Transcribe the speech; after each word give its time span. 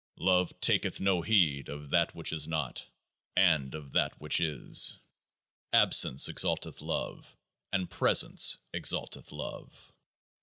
Love 0.17 0.51
taketh 0.61 0.99
no 0.99 1.21
heed 1.21 1.69
of 1.69 1.91
that 1.91 2.15
which 2.15 2.33
is 2.33 2.47
not 2.47 2.87
and 3.35 3.75
of 3.75 3.91
that 3.91 4.19
which 4.19 4.39
is. 4.39 4.97
Absence 5.73 6.27
exalteth 6.27 6.81
love, 6.81 7.37
and 7.71 7.87
presence 7.87 8.57
exalteth 8.73 9.31
love. 9.31 9.93